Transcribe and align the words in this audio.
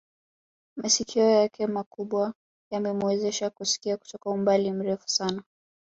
Masikio 0.75 1.23
yake 1.29 1.67
makubwa 1.67 2.33
yanamuwezesha 2.71 3.49
kusikia 3.49 3.97
kutoka 3.97 4.29
umbali 4.29 4.71
mrefu 4.71 5.09
sana 5.09 5.43